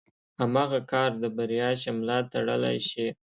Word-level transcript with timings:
هماغه 0.41 0.79
کار 0.91 1.11
د 1.21 1.23
بريا 1.37 1.69
شمله 1.81 2.17
تړلی 2.33 2.77
شي. 2.89 3.07